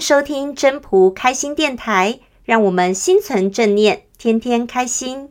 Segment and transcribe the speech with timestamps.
[0.00, 5.28] 收听真朴开心电台，让我们心存正念，天天开心。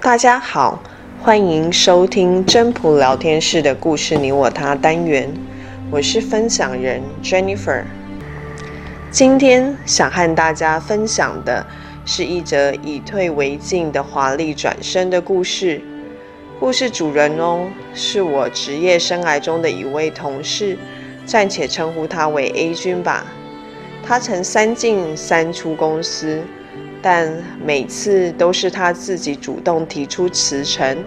[0.00, 0.80] 大家好，
[1.20, 5.28] 欢迎收听真朴聊天室的故事你我他单元，
[5.90, 7.82] 我是分享人 Jennifer。
[9.10, 11.66] 今天想和大家分享的。
[12.12, 15.80] 是一则以退为进的华丽转身的故事。
[16.58, 20.76] 故事主人翁是我职业生涯中的一位同事，
[21.24, 23.24] 暂且称呼他为 A 君吧。
[24.04, 26.42] 他曾三进三出公司，
[27.00, 27.32] 但
[27.64, 31.04] 每次都是他自己主动提出辞呈。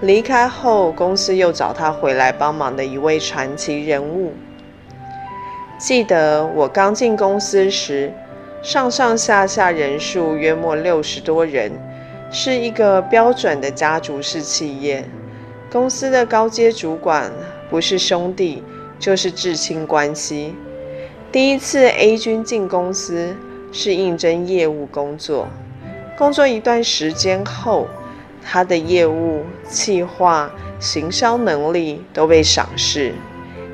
[0.00, 4.32] 离开后，公司又找他回来帮忙的一位传奇人物。
[5.78, 8.12] 记得我刚进公司时，
[8.64, 11.70] 上上下下人数约莫六十多人，
[12.30, 15.04] 是一个标准的家族式企业。
[15.70, 17.30] 公司的高阶主管
[17.68, 18.62] 不是兄弟，
[18.98, 20.54] 就是至亲关系。
[21.30, 23.36] 第一次 A 君进公司
[23.70, 25.46] 是应征业务工作，
[26.16, 27.86] 工作一段时间后，
[28.42, 33.12] 他的业务、企划、行销能力都被赏识，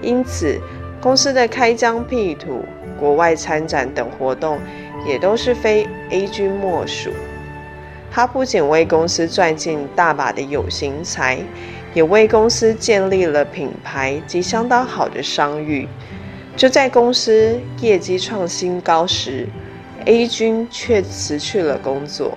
[0.03, 0.59] 因此
[1.01, 2.65] 公司的开疆辟土。
[3.01, 4.59] 国外参展等活动
[5.07, 7.11] 也都是非 A 君莫属。
[8.13, 11.39] 他不仅为公司赚进大把的有形财，
[11.95, 15.89] 也为公司建立了品牌及相当好的商誉。
[16.57, 19.49] 就在公司业绩创新高时
[20.05, 22.37] ，A 君却辞去了工作。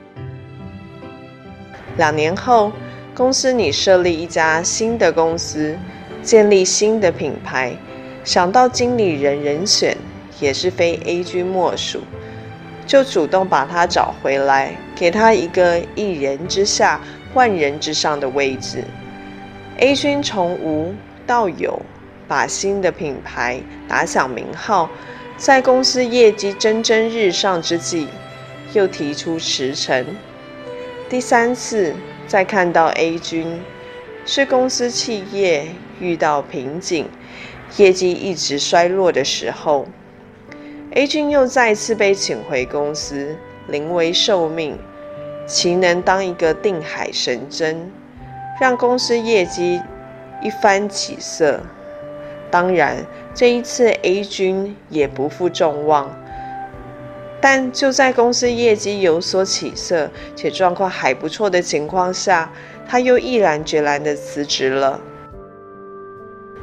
[1.98, 2.72] 两年后，
[3.16, 5.76] 公司拟设立一家新的公司，
[6.22, 7.74] 建立新的品牌，
[8.24, 9.98] 想到经理人人选。
[10.40, 12.02] 也是非 A 君莫属，
[12.86, 17.00] 就主动把他找回来，给他一个一人之下
[17.34, 18.84] 万人之上的位置。
[19.78, 20.94] A 君从无
[21.26, 21.82] 到有，
[22.28, 24.90] 把新的品牌打响名号，
[25.38, 28.08] 在公司业绩蒸蒸日上之际，
[28.74, 30.06] 又提出辞呈。
[31.10, 31.94] 第三次
[32.28, 33.62] 再看到 A 君，
[34.26, 35.68] 是公司企业
[36.00, 37.08] 遇到瓶颈，
[37.78, 39.88] 业绩一直衰落的时候。
[40.96, 43.36] A 君又再次被请回公司，
[43.68, 44.78] 临危受命，
[45.48, 47.92] 岂能当一个定海神针，
[48.62, 49.82] 让公司业绩
[50.40, 51.62] 一番起色？
[52.52, 56.16] 当然，这一次 A 君也不负众望，
[57.42, 62.54] 但就在公司业绩有所起色且状况还不错的情况下，
[62.88, 65.02] 他又毅然决然地辞职了。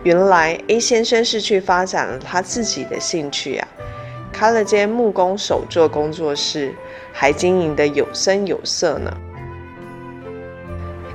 [0.04, 3.66] 原来 A 先生是去发展了他自己的兴趣啊。
[4.32, 6.74] 开了间木工手作工作室，
[7.12, 9.12] 还经营得有声有色呢。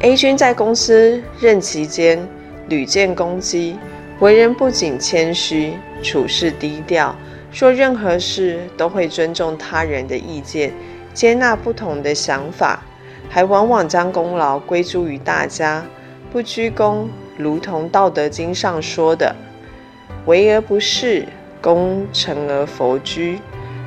[0.02, 2.28] A 君在公司任期间
[2.68, 3.78] 屡建功绩，
[4.20, 7.16] 为人不仅谦虚，处事低调，
[7.52, 10.74] 做任何事都会尊重他人的意见，
[11.14, 12.84] 接纳不同的想法，
[13.30, 15.84] 还往往将功劳归诸于大家，
[16.32, 19.34] 不居功，如同《道德经》上说的
[20.28, 21.26] “为而不恃”。
[21.66, 23.40] 功成而弗居，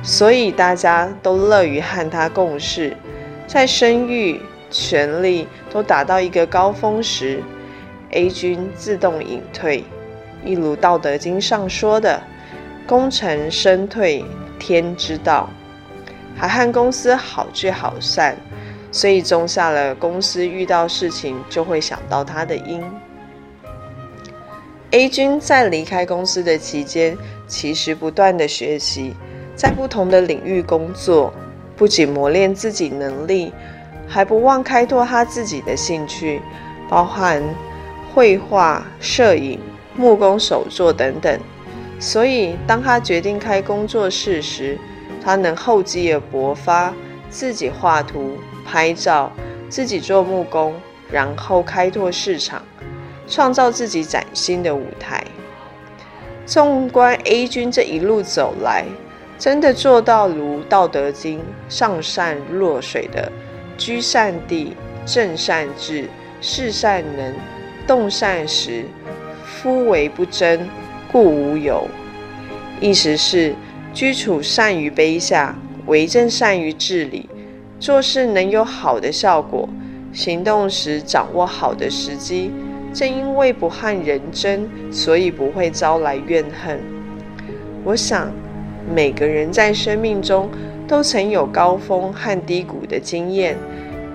[0.03, 2.93] 所以大家都乐于和他共事。
[3.47, 7.41] 在声誉、权力都达到一个高峰时
[8.11, 9.85] ，A 君自动隐退。
[10.43, 12.21] 一如《道德经》上说的
[12.85, 14.25] ：“功成身退，
[14.59, 15.49] 天之道。”
[16.35, 18.35] 还和公司好聚好散，
[18.91, 22.83] 所以种下了公司遇到事情就会想到他的因。
[24.91, 27.15] A 君在离开公司的期间，
[27.49, 29.13] 其实不断的学习，
[29.55, 31.33] 在不同的领域工作，
[31.75, 33.51] 不仅磨练自己能力，
[34.07, 36.41] 还不忘开拓他自己的兴趣，
[36.87, 37.43] 包含
[38.13, 39.59] 绘画、摄影、
[39.97, 41.37] 木工手作等等。
[41.99, 44.77] 所以，当他决定开工作室时，
[45.21, 46.93] 他能厚积而薄发，
[47.29, 49.31] 自己画图、拍照，
[49.67, 50.73] 自己做木工，
[51.11, 52.61] 然后开拓市场。
[53.31, 55.23] 创造自己崭新的舞台。
[56.49, 58.83] 纵观 A 君这一路走来，
[59.37, 61.37] 真的做到如《道德经》
[61.69, 63.31] “上善若水”的
[63.77, 64.75] “居善地，
[65.05, 66.05] 正善治，
[66.41, 67.35] 事善能，
[67.85, 68.83] 动善时，
[69.45, 70.67] 夫唯不争，
[71.11, 71.87] 故无尤”。
[72.81, 73.53] 意思是
[73.93, 75.55] 居处善于卑下，
[75.85, 77.29] 为政善于治理，
[77.79, 79.69] 做事能有好的效果，
[80.11, 82.49] 行动时掌握好的时机。
[82.93, 86.79] 正因为不和人争，所以不会招来怨恨。
[87.83, 88.31] 我想，
[88.93, 90.49] 每个人在生命中
[90.87, 93.55] 都曾有高峰和低谷的经验，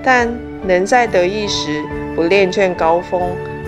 [0.03, 0.29] 但
[0.67, 1.85] 能在得意时
[2.17, 3.23] 不恋卷高峰，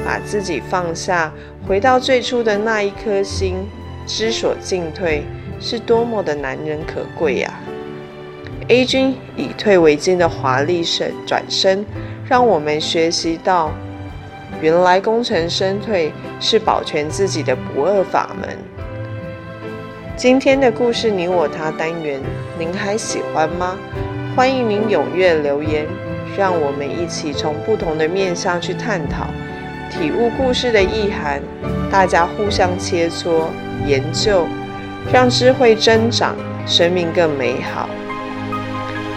[0.04, 1.32] 把自己放下，
[1.66, 3.54] 回到最初的那一颗心，
[4.06, 5.22] 知所进退，
[5.60, 7.60] 是多么的难能可贵呀
[8.68, 11.84] ！A 君以退为进的华丽身转身，
[12.28, 13.72] 让我们学习到，
[14.60, 18.56] 原来功成身退是保全自己的不二法门。
[20.16, 22.20] 今天的故事你我他单元，
[22.58, 23.76] 您还喜欢吗？
[24.34, 25.86] 欢迎您踊跃留言，
[26.36, 29.26] 让我们一起从不同的面向去探讨，
[29.90, 31.42] 体悟故事的意涵。
[31.90, 33.44] 大家互相切磋
[33.86, 34.46] 研究，
[35.12, 36.34] 让智慧增长，
[36.66, 37.88] 生命更美好。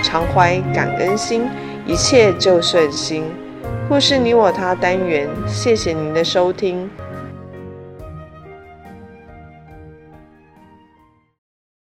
[0.03, 1.47] 常怀感恩心，
[1.86, 3.24] 一切就顺心。
[3.89, 6.88] 故事你我他单元，谢谢您的收听。